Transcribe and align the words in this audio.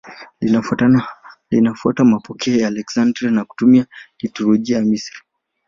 Linafuata 1.51 2.03
mapokeo 2.05 2.55
ya 2.57 2.67
Aleksandria 2.67 3.31
na 3.31 3.45
kutumia 3.45 3.85
liturujia 4.19 4.77
ya 4.77 4.83
Misri. 4.85 5.17